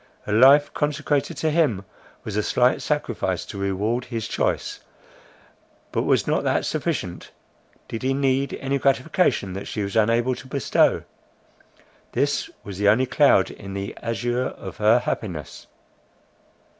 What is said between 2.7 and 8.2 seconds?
sacrifice to reward his choice, but was not that sufficient—Did he